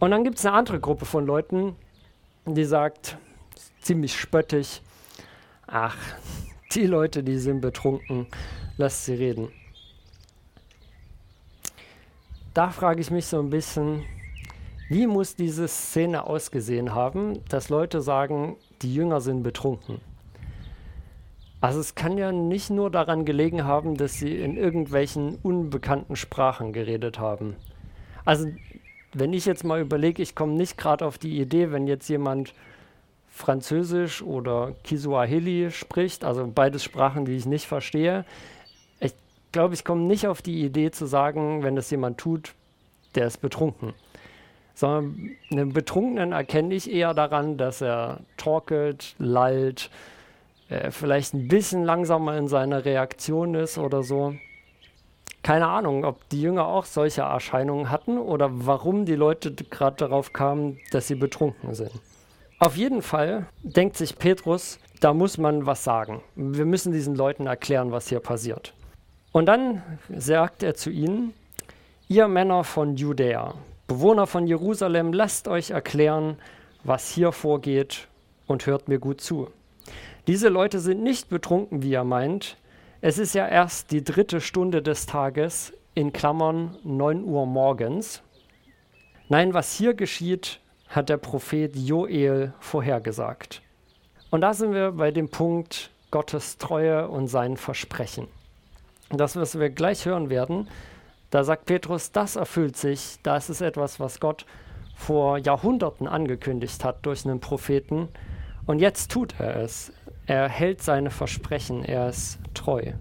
Und 0.00 0.10
dann 0.10 0.24
gibt 0.24 0.38
es 0.38 0.46
eine 0.46 0.56
andere 0.56 0.80
Gruppe 0.80 1.04
von 1.04 1.26
Leuten, 1.26 1.76
die 2.44 2.64
sagt, 2.64 3.16
ziemlich 3.80 4.18
spöttig, 4.18 4.82
ach, 5.66 5.96
die 6.72 6.86
Leute, 6.86 7.22
die 7.22 7.38
sind 7.38 7.60
betrunken, 7.60 8.26
lasst 8.76 9.04
sie 9.04 9.14
reden. 9.14 9.52
Da 12.54 12.70
frage 12.70 13.00
ich 13.00 13.10
mich 13.10 13.26
so 13.26 13.38
ein 13.38 13.50
bisschen, 13.50 14.04
wie 14.88 15.06
muss 15.06 15.36
diese 15.36 15.68
Szene 15.68 16.26
ausgesehen 16.26 16.94
haben, 16.94 17.42
dass 17.48 17.68
Leute 17.68 18.02
sagen, 18.02 18.56
die 18.82 18.94
Jünger 18.94 19.20
sind 19.20 19.42
betrunken? 19.42 20.00
Also 21.60 21.78
es 21.78 21.94
kann 21.94 22.18
ja 22.18 22.32
nicht 22.32 22.70
nur 22.70 22.90
daran 22.90 23.24
gelegen 23.24 23.64
haben, 23.64 23.96
dass 23.96 24.14
sie 24.14 24.36
in 24.36 24.56
irgendwelchen 24.56 25.38
unbekannten 25.42 26.16
Sprachen 26.16 26.72
geredet 26.72 27.20
haben. 27.20 27.54
Also 28.24 28.48
wenn 29.12 29.32
ich 29.32 29.46
jetzt 29.46 29.62
mal 29.62 29.80
überlege, 29.80 30.22
ich 30.22 30.34
komme 30.34 30.54
nicht 30.54 30.76
gerade 30.76 31.06
auf 31.06 31.18
die 31.18 31.40
Idee, 31.40 31.70
wenn 31.70 31.86
jetzt 31.86 32.08
jemand 32.08 32.52
Französisch 33.28 34.22
oder 34.22 34.74
Kiswahili 34.82 35.70
spricht, 35.70 36.24
also 36.24 36.50
beides 36.52 36.82
Sprachen, 36.82 37.24
die 37.24 37.36
ich 37.36 37.46
nicht 37.46 37.66
verstehe. 37.66 38.24
Ich 39.00 39.14
glaube, 39.52 39.74
ich 39.74 39.84
komme 39.84 40.02
nicht 40.02 40.26
auf 40.26 40.42
die 40.42 40.64
Idee 40.64 40.90
zu 40.90 41.06
sagen, 41.06 41.62
wenn 41.62 41.76
das 41.76 41.90
jemand 41.90 42.18
tut, 42.18 42.54
der 43.14 43.26
ist 43.26 43.40
betrunken. 43.40 43.94
Sondern 44.74 45.30
einen 45.50 45.72
Betrunkenen 45.72 46.32
erkenne 46.32 46.74
ich 46.74 46.90
eher 46.90 47.14
daran, 47.14 47.56
dass 47.56 47.80
er 47.80 48.20
torkelt, 48.36 49.14
lallt, 49.18 49.90
äh, 50.68 50.90
vielleicht 50.90 51.34
ein 51.34 51.48
bisschen 51.48 51.84
langsamer 51.84 52.36
in 52.36 52.48
seiner 52.48 52.84
Reaktion 52.84 53.54
ist 53.54 53.78
oder 53.78 54.02
so 54.02 54.34
keine 55.42 55.66
Ahnung, 55.66 56.04
ob 56.04 56.28
die 56.28 56.40
Jünger 56.40 56.66
auch 56.66 56.84
solche 56.84 57.22
Erscheinungen 57.22 57.90
hatten 57.90 58.18
oder 58.18 58.48
warum 58.52 59.04
die 59.04 59.16
Leute 59.16 59.52
gerade 59.52 59.96
darauf 59.96 60.32
kamen, 60.32 60.78
dass 60.92 61.08
sie 61.08 61.16
betrunken 61.16 61.74
sind. 61.74 61.90
Auf 62.60 62.76
jeden 62.76 63.02
Fall 63.02 63.46
denkt 63.62 63.96
sich 63.96 64.16
Petrus, 64.16 64.78
da 65.00 65.12
muss 65.12 65.38
man 65.38 65.66
was 65.66 65.82
sagen. 65.82 66.22
Wir 66.36 66.64
müssen 66.64 66.92
diesen 66.92 67.16
Leuten 67.16 67.46
erklären, 67.46 67.90
was 67.90 68.08
hier 68.08 68.20
passiert. 68.20 68.72
Und 69.32 69.46
dann 69.46 69.82
sagt 70.16 70.62
er 70.62 70.74
zu 70.74 70.90
ihnen, 70.90 71.34
ihr 72.06 72.28
Männer 72.28 72.62
von 72.62 72.96
Judäa, 72.96 73.54
Bewohner 73.86 74.26
von 74.26 74.46
Jerusalem, 74.46 75.12
lasst 75.12 75.48
euch 75.48 75.70
erklären, 75.70 76.38
was 76.84 77.10
hier 77.10 77.32
vorgeht 77.32 78.08
und 78.46 78.66
hört 78.66 78.88
mir 78.88 78.98
gut 78.98 79.20
zu. 79.20 79.48
Diese 80.26 80.48
Leute 80.48 80.78
sind 80.80 81.02
nicht 81.02 81.28
betrunken, 81.28 81.82
wie 81.82 81.90
ihr 81.90 82.04
meint, 82.04 82.56
es 83.00 83.18
ist 83.18 83.34
ja 83.34 83.48
erst 83.48 83.90
die 83.90 84.04
dritte 84.04 84.40
Stunde 84.40 84.80
des 84.80 85.06
Tages, 85.06 85.72
in 85.94 86.12
Klammern 86.12 86.76
9 86.84 87.24
Uhr 87.24 87.46
morgens. 87.46 88.22
Nein, 89.28 89.54
was 89.54 89.74
hier 89.74 89.94
geschieht, 89.94 90.60
hat 90.88 91.08
der 91.08 91.16
Prophet 91.16 91.74
Joel 91.74 92.54
vorhergesagt. 92.60 93.60
Und 94.30 94.42
da 94.42 94.54
sind 94.54 94.72
wir 94.72 94.92
bei 94.92 95.10
dem 95.10 95.28
Punkt 95.28 95.90
Gottes 96.10 96.58
Treue 96.58 97.08
und 97.08 97.26
sein 97.26 97.56
Versprechen. 97.56 98.28
Das, 99.10 99.36
was 99.36 99.58
wir 99.58 99.68
gleich 99.70 100.06
hören 100.06 100.30
werden, 100.30 100.68
da 101.32 101.44
sagt 101.44 101.64
Petrus, 101.64 102.12
das 102.12 102.36
erfüllt 102.36 102.76
sich, 102.76 103.16
das 103.22 103.48
ist 103.48 103.62
etwas, 103.62 103.98
was 103.98 104.20
Gott 104.20 104.44
vor 104.94 105.38
Jahrhunderten 105.38 106.06
angekündigt 106.06 106.84
hat 106.84 107.06
durch 107.06 107.24
einen 107.24 107.40
Propheten. 107.40 108.08
Und 108.66 108.80
jetzt 108.80 109.10
tut 109.10 109.40
er 109.40 109.56
es. 109.56 109.94
Er 110.26 110.46
hält 110.50 110.82
seine 110.82 111.10
Versprechen, 111.10 111.86
er 111.86 112.10
ist 112.10 112.38
treu. 112.52 112.92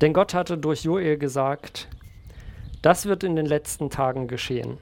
Denn 0.00 0.12
Gott 0.12 0.34
hatte 0.34 0.58
durch 0.58 0.82
Joel 0.82 1.18
gesagt, 1.18 1.88
das 2.82 3.06
wird 3.06 3.22
in 3.22 3.36
den 3.36 3.46
letzten 3.46 3.90
Tagen 3.90 4.26
geschehen. 4.26 4.78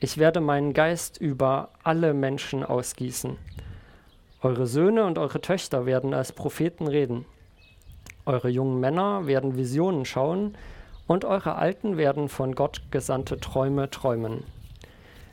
Ich 0.00 0.18
werde 0.18 0.40
meinen 0.40 0.72
Geist 0.72 1.18
über 1.18 1.68
alle 1.84 2.14
Menschen 2.14 2.64
ausgießen. 2.64 3.36
Eure 4.42 4.66
Söhne 4.66 5.04
und 5.04 5.18
eure 5.18 5.40
Töchter 5.40 5.86
werden 5.86 6.14
als 6.14 6.32
Propheten 6.32 6.88
reden. 6.88 7.26
Eure 8.26 8.48
jungen 8.48 8.80
Männer 8.80 9.28
werden 9.28 9.56
Visionen 9.56 10.04
schauen 10.04 10.56
und 11.10 11.24
eure 11.24 11.56
Alten 11.56 11.96
werden 11.96 12.28
von 12.28 12.54
Gott 12.54 12.82
gesandte 12.92 13.40
Träume 13.40 13.90
träumen. 13.90 14.44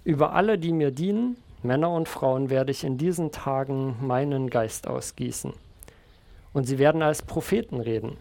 Über 0.04 0.34
alle, 0.34 0.58
die 0.58 0.74
mir 0.74 0.90
dienen, 0.90 1.38
Männer 1.62 1.92
und 1.92 2.10
Frauen 2.10 2.50
werde 2.50 2.72
ich 2.72 2.84
in 2.84 2.98
diesen 2.98 3.32
Tagen 3.32 3.96
meinen 4.02 4.50
Geist 4.50 4.88
ausgießen. 4.88 5.54
Und 6.52 6.64
sie 6.64 6.80
werden 6.80 7.04
als 7.04 7.22
Propheten 7.22 7.80
reden. 7.80 8.18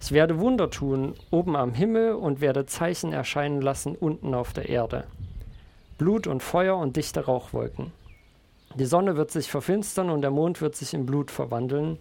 Ich 0.00 0.12
werde 0.12 0.40
Wunder 0.40 0.70
tun 0.70 1.12
oben 1.30 1.56
am 1.56 1.74
Himmel 1.74 2.14
und 2.14 2.40
werde 2.40 2.64
Zeichen 2.64 3.12
erscheinen 3.12 3.60
lassen 3.60 3.94
unten 3.94 4.32
auf 4.32 4.54
der 4.54 4.70
Erde. 4.70 5.04
Blut 5.98 6.26
und 6.26 6.42
Feuer 6.42 6.78
und 6.78 6.96
dichte 6.96 7.26
Rauchwolken. 7.26 7.92
Die 8.76 8.86
Sonne 8.86 9.18
wird 9.18 9.30
sich 9.30 9.50
verfinstern 9.50 10.08
und 10.08 10.22
der 10.22 10.30
Mond 10.30 10.62
wird 10.62 10.74
sich 10.74 10.94
in 10.94 11.04
Blut 11.04 11.30
verwandeln. 11.30 11.98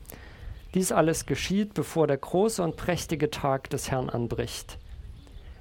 Dies 0.74 0.92
alles 0.92 1.26
geschieht, 1.26 1.74
bevor 1.74 2.08
der 2.08 2.18
große 2.18 2.64
und 2.64 2.78
prächtige 2.78 3.30
Tag 3.30 3.70
des 3.70 3.92
Herrn 3.92 4.10
anbricht. 4.10 4.78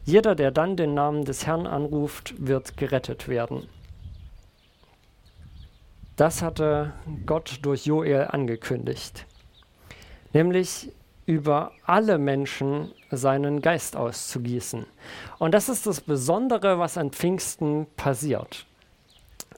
Jeder, 0.05 0.35
der 0.35 0.51
dann 0.51 0.77
den 0.77 0.95
Namen 0.95 1.25
des 1.25 1.47
Herrn 1.47 1.67
anruft, 1.67 2.35
wird 2.39 2.77
gerettet 2.77 3.29
werden. 3.29 3.69
Das 6.17 6.43
hatte 6.43 6.93
Gott 7.27 7.61
durch 7.63 7.87
Joel 7.87 8.29
angekündigt, 8.31 9.27
nämlich 10.33 10.93
über 11.27 11.73
alle 11.87 12.19
Menschen 12.19 12.93
seinen 13.11 13.63
Geist 13.63 13.97
auszugießen. 13.97 14.85
Und 15.39 15.55
das 15.55 15.69
ist 15.69 15.87
das 15.87 16.01
Besondere, 16.01 16.79
was 16.79 16.99
an 16.99 17.11
Pfingsten 17.11 17.87
passiert. 17.97 18.67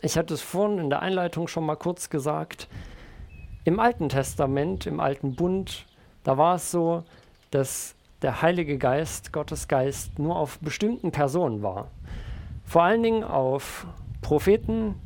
Ich 0.03 0.17
hatte 0.17 0.35
es 0.35 0.43
vorhin 0.43 0.79
in 0.79 0.91
der 0.91 1.01
Einleitung 1.01 1.49
schon 1.49 1.65
mal 1.65 1.77
kurz 1.77 2.11
gesagt. 2.11 2.69
Im 3.65 3.79
Alten 3.79 4.09
Testament, 4.09 4.87
im 4.87 4.99
Alten 4.99 5.37
Bund, 5.37 5.87
da 6.25 6.37
war 6.37 6.57
es 6.57 6.73
so, 6.73 7.05
dass 7.53 7.95
der 8.21 8.43
Heilige 8.43 8.77
Geist, 8.77 9.33
Gottes 9.33 9.69
Geist, 9.69 10.19
nur 10.19 10.35
auf 10.37 10.59
bestimmten 10.59 11.13
Personen 11.13 11.63
war. 11.63 11.89
Vor 12.65 12.83
allen 12.83 13.05
Dingen 13.05 13.23
auf 13.23 13.87
Propheten, 14.21 14.97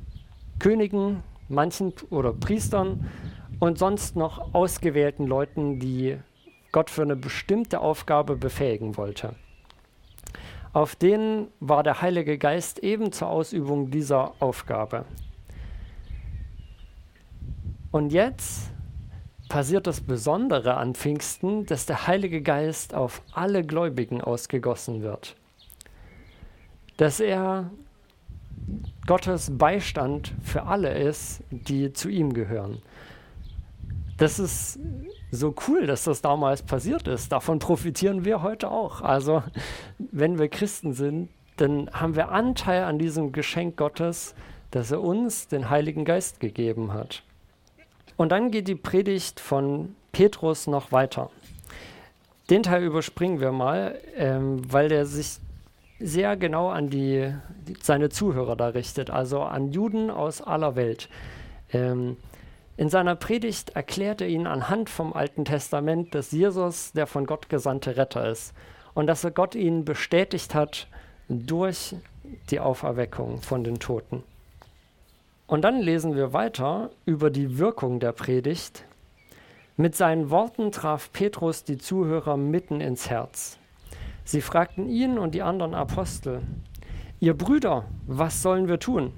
Königen, 0.58 1.22
manchen 1.50 1.92
oder 2.08 2.32
Priestern 2.32 3.10
und 3.60 3.78
sonst 3.78 4.16
noch 4.16 4.54
ausgewählten 4.54 5.26
Leuten, 5.26 5.78
die 5.78 6.16
Gott 6.72 6.88
für 6.88 7.02
eine 7.02 7.16
bestimmte 7.16 7.80
Aufgabe 7.80 8.36
befähigen 8.36 8.96
wollte. 8.96 9.34
Auf 10.72 10.96
denen 10.96 11.48
war 11.60 11.82
der 11.82 12.00
Heilige 12.00 12.38
Geist 12.38 12.78
eben 12.78 13.12
zur 13.12 13.28
Ausübung 13.28 13.90
dieser 13.90 14.32
Aufgabe. 14.40 15.04
Und 17.96 18.12
jetzt 18.12 18.70
passiert 19.48 19.86
das 19.86 20.02
Besondere 20.02 20.76
an 20.76 20.94
Pfingsten, 20.94 21.64
dass 21.64 21.86
der 21.86 22.06
Heilige 22.06 22.42
Geist 22.42 22.92
auf 22.92 23.22
alle 23.32 23.64
Gläubigen 23.64 24.20
ausgegossen 24.20 25.00
wird. 25.00 25.34
Dass 26.98 27.20
er 27.20 27.70
Gottes 29.06 29.50
Beistand 29.56 30.34
für 30.42 30.64
alle 30.64 30.92
ist, 30.92 31.42
die 31.48 31.90
zu 31.94 32.10
ihm 32.10 32.34
gehören. 32.34 32.82
das 34.18 34.38
ist 34.38 34.78
so 35.30 35.54
cool, 35.66 35.86
dass 35.86 36.04
das 36.04 36.20
damals 36.20 36.60
passiert 36.60 37.08
ist. 37.08 37.32
Davon 37.32 37.60
profitieren 37.60 38.26
wir 38.26 38.42
heute 38.42 38.70
auch. 38.70 39.00
Also, 39.00 39.42
wenn 39.96 40.38
wir 40.38 40.50
Christen 40.50 40.92
sind, 40.92 41.30
dann 41.56 41.88
haben 41.94 42.14
wir 42.14 42.28
Anteil 42.28 42.84
an 42.84 42.98
diesem 42.98 43.32
Geschenk 43.32 43.78
Gottes, 43.78 44.34
dass 44.70 44.90
er 44.90 45.00
uns 45.00 45.48
den 45.48 45.70
Heiligen 45.70 46.04
Geist 46.04 46.40
gegeben 46.40 46.92
hat. 46.92 47.22
Und 48.16 48.30
dann 48.30 48.50
geht 48.50 48.68
die 48.68 48.75
Predigt 48.75 49.40
von 49.40 49.94
Petrus 50.12 50.66
noch 50.66 50.92
weiter. 50.92 51.30
Den 52.49 52.62
Teil 52.62 52.85
überspringen 52.85 53.40
wir 53.40 53.52
mal, 53.52 53.99
ähm, 54.16 54.62
weil 54.70 54.88
der 54.88 55.04
sich 55.04 55.38
sehr 55.99 56.37
genau 56.37 56.68
an 56.68 56.90
die, 56.90 57.32
seine 57.82 58.08
Zuhörer 58.08 58.56
da 58.56 58.68
richtet, 58.68 59.11
also 59.11 59.42
an 59.42 59.73
Juden 59.73 60.11
aus 60.11 60.40
aller 60.42 60.76
Welt. 60.76 61.08
Ähm, 61.73 62.16
in 62.76 62.90
seiner 62.90 63.16
Predigt 63.16 63.70
erklärt 63.70 64.20
er 64.20 64.28
ihnen 64.28 64.46
anhand 64.46 64.90
vom 64.90 65.14
Alten 65.14 65.44
Testament, 65.44 66.14
dass 66.14 66.30
Jesus 66.30 66.92
der 66.92 67.06
von 67.06 67.26
Gott 67.26 67.49
gesandte 67.49 67.96
Retter 67.96 68.30
ist 68.30 68.54
und 68.94 69.06
dass 69.06 69.25
er 69.25 69.30
Gott 69.30 69.54
ihnen 69.54 69.85
bestätigt 69.85 70.54
hat 70.54 70.87
durch 71.28 71.96
die 72.50 72.61
Auferweckung 72.61 73.40
von 73.40 73.64
den 73.64 73.78
Toten. 73.78 74.23
Und 75.46 75.62
dann 75.62 75.80
lesen 75.80 76.16
wir 76.16 76.32
weiter 76.32 76.90
über 77.04 77.30
die 77.30 77.58
Wirkung 77.58 78.00
der 78.00 78.12
Predigt 78.12 78.84
mit 79.78 79.94
seinen 79.94 80.30
Worten 80.30 80.72
traf 80.72 81.12
Petrus 81.12 81.62
die 81.62 81.76
Zuhörer 81.76 82.38
mitten 82.38 82.80
ins 82.80 83.10
Herz. 83.10 83.58
Sie 84.24 84.40
fragten 84.40 84.88
ihn 84.88 85.18
und 85.18 85.34
die 85.34 85.42
anderen 85.42 85.74
Apostel, 85.74 86.40
Ihr 87.20 87.34
Brüder, 87.34 87.84
was 88.06 88.40
sollen 88.40 88.68
wir 88.68 88.78
tun? 88.78 89.12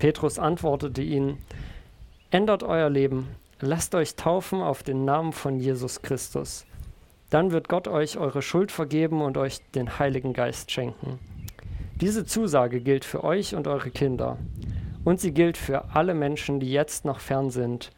Petrus 0.00 0.40
antwortete 0.40 1.02
ihnen, 1.02 1.38
Ändert 2.32 2.64
euer 2.64 2.90
Leben, 2.90 3.28
lasst 3.60 3.94
euch 3.94 4.16
taufen 4.16 4.60
auf 4.60 4.82
den 4.82 5.04
Namen 5.04 5.32
von 5.32 5.60
Jesus 5.60 6.02
Christus. 6.02 6.66
Dann 7.30 7.52
wird 7.52 7.68
Gott 7.68 7.86
euch 7.86 8.18
eure 8.18 8.42
Schuld 8.42 8.72
vergeben 8.72 9.22
und 9.22 9.38
euch 9.38 9.60
den 9.76 10.00
Heiligen 10.00 10.32
Geist 10.32 10.72
schenken. 10.72 11.20
Diese 12.00 12.26
Zusage 12.26 12.80
gilt 12.80 13.04
für 13.04 13.22
euch 13.22 13.54
und 13.54 13.68
eure 13.68 13.90
Kinder. 13.90 14.36
Und 15.06 15.20
sie 15.20 15.30
gilt 15.30 15.56
für 15.56 15.94
alle 15.94 16.14
Menschen, 16.14 16.58
die 16.58 16.72
jetzt 16.72 17.04
noch 17.04 17.20
fern 17.20 17.50
sind, 17.50 17.92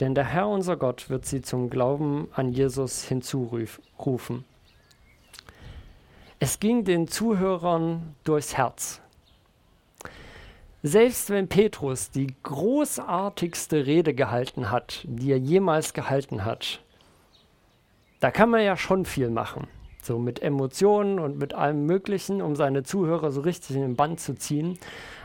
denn 0.00 0.16
der 0.16 0.24
Herr 0.24 0.48
unser 0.48 0.76
Gott 0.76 1.08
wird 1.08 1.24
sie 1.24 1.40
zum 1.40 1.70
Glauben 1.70 2.26
an 2.34 2.50
Jesus 2.50 3.04
hinzurufen. 3.04 4.44
Es 6.40 6.58
ging 6.58 6.82
den 6.82 7.06
Zuhörern 7.06 8.16
durchs 8.24 8.56
Herz. 8.56 9.00
Selbst 10.82 11.30
wenn 11.30 11.46
Petrus 11.46 12.10
die 12.10 12.34
großartigste 12.42 13.86
Rede 13.86 14.12
gehalten 14.12 14.72
hat, 14.72 15.04
die 15.04 15.30
er 15.30 15.38
jemals 15.38 15.94
gehalten 15.94 16.44
hat, 16.44 16.82
da 18.18 18.32
kann 18.32 18.50
man 18.50 18.64
ja 18.64 18.76
schon 18.76 19.04
viel 19.04 19.30
machen. 19.30 19.68
So 20.06 20.20
mit 20.20 20.40
Emotionen 20.40 21.18
und 21.18 21.36
mit 21.36 21.52
allem 21.52 21.84
Möglichen, 21.84 22.40
um 22.40 22.54
seine 22.54 22.84
Zuhörer 22.84 23.32
so 23.32 23.40
richtig 23.40 23.74
in 23.74 23.82
den 23.82 23.96
Band 23.96 24.20
zu 24.20 24.36
ziehen. 24.36 24.78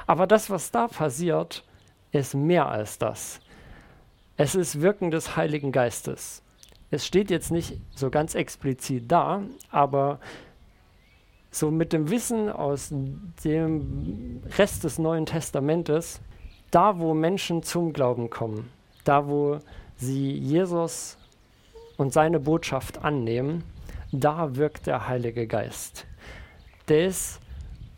Aber 0.08 0.26
das, 0.26 0.50
was 0.50 0.72
da 0.72 0.88
passiert, 0.88 1.64
ist 2.12 2.34
mehr 2.34 2.68
als 2.68 2.98
das. 2.98 3.40
Es 4.38 4.56
ist 4.56 4.82
Wirken 4.82 5.12
des 5.12 5.36
Heiligen 5.36 5.72
Geistes. 5.72 6.42
Es 6.90 7.06
steht 7.06 7.30
jetzt 7.30 7.52
nicht 7.52 7.80
so 7.96 8.10
ganz 8.10 8.34
explizit 8.34 9.04
da, 9.12 9.44
aber 9.70 10.20
so 11.52 11.70
mit 11.70 11.94
dem 11.94 12.10
Wissen 12.10 12.50
aus 12.50 12.92
dem 13.44 14.42
Rest 14.58 14.84
des 14.84 14.98
Neuen 14.98 15.28
Testamentes, 15.28 16.22
da 16.72 16.98
wo 16.98 17.14
Menschen 17.14 17.62
zum 17.62 17.94
Glauben 17.94 18.32
kommen, 18.32 18.68
da 19.04 19.28
wo 19.28 19.60
sie 19.96 20.32
Jesus 20.32 21.20
und 21.98 22.14
seine 22.14 22.40
Botschaft 22.40 23.04
annehmen, 23.04 23.64
da 24.12 24.56
wirkt 24.56 24.88
der 24.88 25.08
Heilige 25.08 25.48
Geist. 25.48 26.06
Der 26.88 27.08
ist 27.08 27.40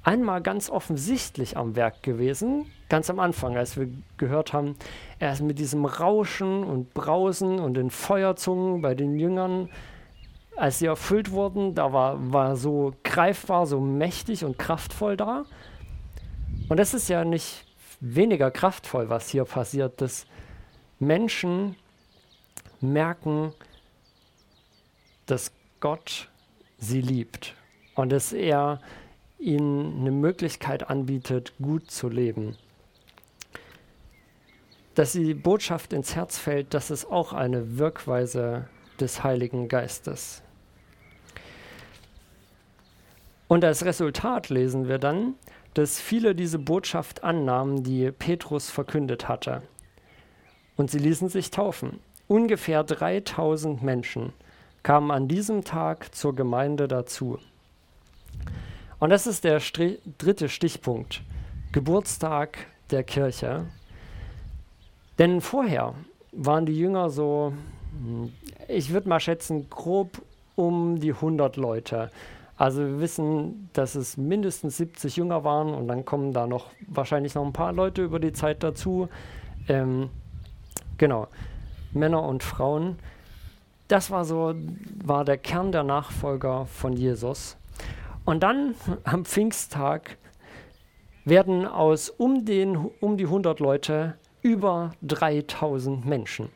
einmal 0.03 0.41
ganz 0.41 0.69
offensichtlich 0.69 1.57
am 1.57 1.75
Werk 1.75 2.03
gewesen, 2.03 2.65
ganz 2.89 3.09
am 3.09 3.19
Anfang, 3.19 3.57
als 3.57 3.77
wir 3.77 3.89
gehört 4.17 4.53
haben, 4.53 4.75
er 5.19 5.33
ist 5.33 5.41
mit 5.41 5.57
diesem 5.57 5.85
Rauschen 5.85 6.63
und 6.63 6.93
Brausen 6.93 7.59
und 7.59 7.73
den 7.73 7.89
Feuerzungen 7.89 8.81
bei 8.81 8.93
den 8.93 9.17
Jüngern, 9.17 9.69
als 10.55 10.79
sie 10.79 10.85
erfüllt 10.85 11.31
wurden, 11.31 11.73
da 11.73 11.91
war, 11.93 12.31
war 12.31 12.55
so 12.55 12.93
greifbar, 13.03 13.65
so 13.65 13.79
mächtig 13.79 14.45
und 14.45 14.59
kraftvoll 14.59 15.17
da. 15.17 15.45
Und 16.69 16.77
das 16.77 16.93
ist 16.93 17.09
ja 17.09 17.25
nicht 17.25 17.65
weniger 17.99 18.51
kraftvoll, 18.51 19.09
was 19.09 19.29
hier 19.29 19.45
passiert, 19.45 19.99
dass 20.01 20.27
Menschen 20.99 21.75
merken, 22.79 23.53
dass 25.25 25.51
Gott 25.83 26.29
sie 26.77 27.01
liebt 27.01 27.53
und 27.93 28.11
dass 28.11 28.33
er 28.33 28.79
ihnen 29.37 29.99
eine 29.99 30.11
Möglichkeit 30.11 30.89
anbietet, 30.89 31.53
gut 31.61 31.91
zu 31.91 32.09
leben 32.09 32.57
dass 34.95 35.13
die 35.13 35.33
Botschaft 35.33 35.93
ins 35.93 36.15
Herz 36.15 36.37
fällt, 36.37 36.73
das 36.73 36.91
ist 36.91 37.05
auch 37.05 37.33
eine 37.33 37.77
Wirkweise 37.77 38.67
des 38.99 39.23
Heiligen 39.23 39.67
Geistes. 39.67 40.43
Und 43.47 43.65
als 43.65 43.85
Resultat 43.85 44.49
lesen 44.49 44.87
wir 44.87 44.99
dann, 44.99 45.35
dass 45.73 45.99
viele 45.99 46.35
diese 46.35 46.59
Botschaft 46.59 47.23
annahmen, 47.23 47.83
die 47.83 48.11
Petrus 48.11 48.69
verkündet 48.69 49.27
hatte. 49.27 49.63
Und 50.75 50.91
sie 50.91 50.99
ließen 50.99 51.29
sich 51.29 51.51
taufen. 51.51 51.99
Ungefähr 52.27 52.83
3000 52.83 53.81
Menschen 53.81 54.33
kamen 54.83 55.11
an 55.11 55.27
diesem 55.27 55.63
Tag 55.63 56.13
zur 56.13 56.35
Gemeinde 56.35 56.87
dazu. 56.87 57.39
Und 58.99 59.09
das 59.09 59.27
ist 59.27 59.43
der 59.43 59.59
Stri 59.59 59.99
dritte 60.17 60.49
Stichpunkt, 60.49 61.23
Geburtstag 61.71 62.57
der 62.91 63.03
Kirche. 63.03 63.65
Denn 65.19 65.41
vorher 65.41 65.95
waren 66.31 66.65
die 66.65 66.77
Jünger 66.77 67.09
so, 67.09 67.53
hm, 68.01 68.31
ich 68.67 68.91
würde 68.91 69.09
mal 69.09 69.19
schätzen, 69.19 69.69
grob 69.69 70.21
um 70.55 70.99
die 70.99 71.13
100 71.13 71.57
Leute. 71.57 72.11
Also 72.55 72.81
wir 72.81 72.99
wissen, 72.99 73.69
dass 73.73 73.95
es 73.95 74.15
mindestens 74.17 74.77
70 74.77 75.17
Jünger 75.17 75.43
waren 75.43 75.73
und 75.73 75.87
dann 75.87 76.05
kommen 76.05 76.33
da 76.33 76.45
noch 76.45 76.67
wahrscheinlich 76.87 77.35
noch 77.35 77.45
ein 77.45 77.53
paar 77.53 77.73
Leute 77.73 78.03
über 78.03 78.19
die 78.19 78.31
Zeit 78.31 78.63
dazu. 78.63 79.09
Ähm, 79.67 80.09
genau, 80.97 81.27
Männer 81.91 82.23
und 82.23 82.43
Frauen. 82.43 82.97
Das 83.87 84.11
war 84.11 84.25
so, 84.25 84.53
war 85.03 85.25
der 85.25 85.37
Kern 85.37 85.71
der 85.71 85.83
Nachfolger 85.83 86.65
von 86.65 86.93
Jesus. 86.93 87.57
Und 88.25 88.41
dann 88.43 88.75
am 89.03 89.25
Pfingsttag 89.25 90.17
werden 91.25 91.65
aus 91.65 92.09
um, 92.09 92.45
den, 92.45 92.75
um 92.77 93.17
die 93.17 93.25
100 93.25 93.59
Leute 93.59 94.17
über 94.41 94.91
3000 95.01 96.05
Menschen, 96.05 96.49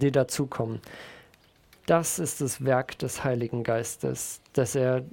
die 0.00 0.12
dazukommen. 0.12 0.80
Das 1.86 2.18
ist 2.18 2.40
das 2.40 2.64
Werk 2.64 2.98
des 2.98 3.24
Heiligen 3.24 3.62
Geistes, 3.62 4.40
dass 4.52 4.74
er 4.74 5.04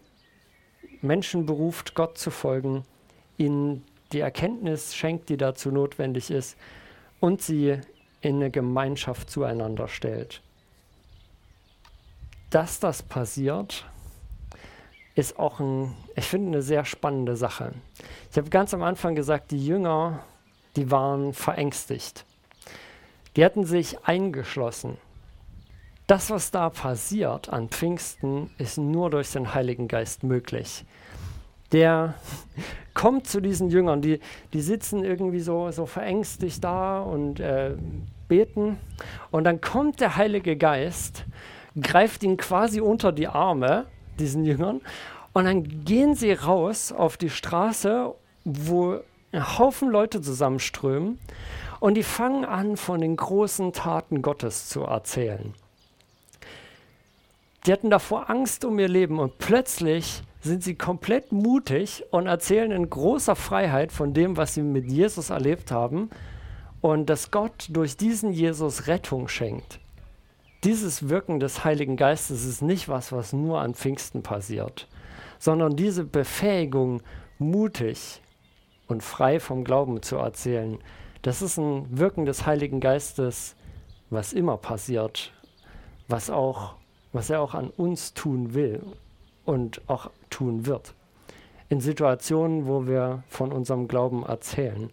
Menschen 1.02 1.46
beruft, 1.46 1.96
Gott 1.96 2.18
zu 2.18 2.32
folgen, 2.32 2.84
ihnen 3.38 3.84
die 4.14 4.20
Erkenntnis 4.20 4.96
schenkt, 4.96 5.30
die 5.30 5.38
dazu 5.38 5.72
notwendig 5.72 6.32
ist, 6.32 6.58
und 7.20 7.42
sie 7.42 7.80
in 8.22 8.36
eine 8.36 8.52
Gemeinschaft 8.52 9.30
zueinander 9.30 9.88
stellt. 9.88 10.42
Dass 12.52 12.80
das 12.80 13.02
passiert, 13.02 13.86
ist 15.16 15.40
auch 15.40 15.60
ein, 15.60 15.96
ich 16.16 16.26
finde, 16.26 16.50
eine 16.50 16.62
sehr 16.62 16.86
spannende 16.86 17.36
Sache. 17.36 17.74
Ich 18.30 18.38
habe 18.38 18.50
ganz 18.50 18.74
am 18.74 18.84
Anfang 18.84 19.16
gesagt, 19.16 19.52
die 19.52 19.66
Jünger 19.66 20.24
die 20.76 20.90
waren 20.90 21.34
verängstigt. 21.34 22.26
Die 23.36 23.46
hatten 23.46 23.66
sich 23.66 24.04
eingeschlossen. 24.06 24.98
Das, 26.08 26.30
was 26.30 26.52
da 26.52 26.70
passiert 26.70 27.50
an 27.50 27.70
Pfingsten, 27.70 28.50
ist 28.58 28.78
nur 28.78 29.10
durch 29.10 29.32
den 29.32 29.54
Heiligen 29.54 29.88
Geist 29.88 30.24
möglich. 30.24 30.86
Der 31.72 32.16
kommt 32.94 33.28
zu 33.28 33.40
diesen 33.40 33.70
Jüngern, 33.70 34.02
die, 34.02 34.20
die 34.52 34.62
sitzen 34.62 35.04
irgendwie 35.06 35.40
so, 35.40 35.72
so 35.72 35.86
verängstigt 35.86 36.64
da 36.64 37.02
und 37.02 37.40
äh, 37.40 37.76
beten. 38.28 38.78
Und 39.30 39.46
dann 39.46 39.62
kommt 39.62 40.02
der 40.02 40.18
Heilige 40.18 40.58
Geist, 40.58 41.26
greift 41.80 42.24
ihn 42.24 42.38
quasi 42.38 42.82
unter 42.82 43.12
die 43.12 43.28
Arme, 43.28 43.86
diesen 44.20 44.44
Jüngern, 44.44 44.82
und 45.34 45.46
dann 45.46 45.86
gehen 45.86 46.16
sie 46.16 46.34
raus 46.34 46.92
auf 46.92 47.18
die 47.18 47.30
Straße, 47.30 48.14
wo 48.44 49.00
ein 49.32 49.58
Haufen 49.58 49.90
Leute 49.90 50.22
zusammenströmen 50.22 51.20
und 51.80 51.96
die 51.96 52.04
fangen 52.04 52.44
an, 52.46 52.76
von 52.76 53.00
den 53.00 53.16
großen 53.16 53.72
Taten 53.72 54.22
Gottes 54.22 54.68
zu 54.68 54.82
erzählen. 54.82 55.54
Die 57.66 57.72
hatten 57.72 57.90
davor 57.90 58.30
Angst 58.30 58.66
um 58.66 58.78
ihr 58.80 58.88
Leben 58.88 59.20
und 59.20 59.38
plötzlich 59.38 60.24
sind 60.42 60.64
sie 60.64 60.76
komplett 60.76 61.32
mutig 61.32 62.04
und 62.10 62.26
erzählen 62.26 62.72
in 62.72 62.90
großer 62.90 63.36
Freiheit 63.36 63.92
von 63.92 64.14
dem, 64.14 64.36
was 64.36 64.56
sie 64.56 64.64
mit 64.64 64.86
Jesus 64.92 65.30
erlebt 65.30 65.72
haben 65.72 66.10
und 66.82 67.06
dass 67.10 67.30
Gott 67.30 67.68
durch 67.70 67.96
diesen 67.98 68.34
Jesus 68.34 68.88
Rettung 68.88 69.28
schenkt. 69.28 69.80
Dieses 70.63 71.10
Wirken 71.10 71.39
des 71.39 71.63
Heiligen 71.63 71.97
Geistes 71.97 72.45
ist 72.45 72.62
nicht 72.62 72.88
was, 72.88 73.12
was 73.12 73.34
nur 73.34 73.62
an 73.62 73.74
Pfingsten 73.74 74.21
passiert, 74.21 74.88
sondern 75.39 75.76
diese 75.76 76.04
Befähigung, 76.04 77.02
mutig 77.39 78.21
und 78.88 79.02
frei 79.02 79.39
vom 79.39 79.63
Glauben 79.63 80.04
zu 80.04 80.17
erzählen, 80.17 80.78
das 81.24 81.41
ist 81.41 81.58
ein 81.58 81.88
Wirken 81.97 82.26
des 82.26 82.45
Heiligen 82.45 82.80
Geistes, 82.80 83.56
was 84.12 84.34
immer 84.34 84.58
passiert, 84.58 85.34
was, 86.08 86.30
auch, 86.30 86.76
was 87.12 87.32
er 87.32 87.41
auch 87.41 87.56
an 87.56 87.71
uns 87.71 88.13
tun 88.13 88.54
will 88.54 88.84
und 89.45 89.82
auch 89.88 90.12
tun 90.30 90.67
wird. 90.67 90.93
In 91.69 91.82
Situationen, 91.82 92.67
wo 92.67 92.86
wir 92.86 93.24
von 93.30 93.52
unserem 93.52 93.88
Glauben 93.88 94.24
erzählen, 94.24 94.91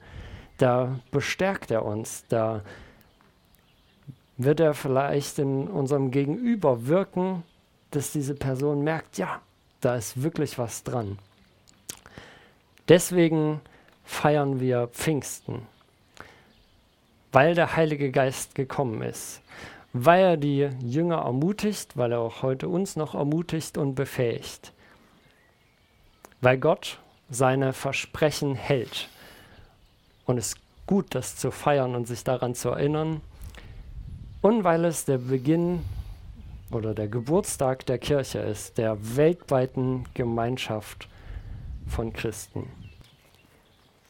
da 0.56 0.98
bestärkt 1.10 1.70
er 1.70 1.84
uns, 1.84 2.24
da 2.28 2.62
wird 4.38 4.60
er 4.60 4.72
vielleicht 4.72 5.38
in 5.38 5.68
unserem 5.68 6.10
Gegenüber 6.10 6.86
wirken, 6.86 7.42
dass 7.90 8.12
diese 8.12 8.34
Person 8.34 8.82
merkt, 8.82 9.18
ja, 9.18 9.40
da 9.80 9.96
ist 9.96 10.22
wirklich 10.22 10.58
was 10.58 10.84
dran. 10.84 11.18
Deswegen 12.88 13.60
feiern 14.04 14.60
wir 14.60 14.88
Pfingsten, 14.88 15.66
weil 17.32 17.54
der 17.54 17.76
Heilige 17.76 18.10
Geist 18.10 18.54
gekommen 18.54 19.02
ist, 19.02 19.42
weil 19.92 20.22
er 20.22 20.36
die 20.36 20.70
Jünger 20.82 21.18
ermutigt, 21.18 21.96
weil 21.96 22.12
er 22.12 22.20
auch 22.20 22.42
heute 22.42 22.68
uns 22.68 22.96
noch 22.96 23.14
ermutigt 23.14 23.76
und 23.76 23.94
befähigt, 23.94 24.72
weil 26.40 26.58
Gott 26.58 26.98
seine 27.28 27.72
Versprechen 27.72 28.54
hält. 28.54 29.08
Und 30.24 30.38
es 30.38 30.48
ist 30.48 30.58
gut, 30.86 31.14
das 31.14 31.36
zu 31.36 31.50
feiern 31.50 31.94
und 31.94 32.06
sich 32.06 32.24
daran 32.24 32.54
zu 32.54 32.70
erinnern. 32.70 33.20
Und 34.40 34.62
weil 34.62 34.84
es 34.84 35.04
der 35.04 35.18
Beginn 35.18 35.80
oder 36.70 36.94
der 36.94 37.08
Geburtstag 37.08 37.86
der 37.86 37.98
Kirche 37.98 38.38
ist, 38.38 38.78
der 38.78 38.96
weltweiten 39.16 40.04
Gemeinschaft 40.14 41.08
von 41.86 42.12
Christen. 42.12 42.68